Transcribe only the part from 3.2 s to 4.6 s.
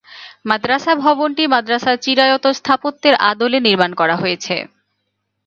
আদলে নির্মাণ করা হয়েছে।